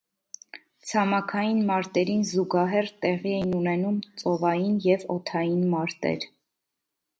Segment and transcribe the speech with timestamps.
[0.91, 6.29] Ցամաքային մարտերին զուգահեռ տեղի էին ունենում ծովային և օդային մարտեր։